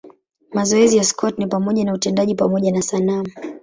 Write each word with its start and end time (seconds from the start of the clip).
Mazoezi 0.53 0.97
ya 0.97 1.03
Scott 1.03 1.37
ni 1.39 1.47
pamoja 1.47 1.83
na 1.85 1.93
utendaji 1.93 2.35
pamoja 2.35 2.71
na 2.71 2.81
sanamu. 2.81 3.29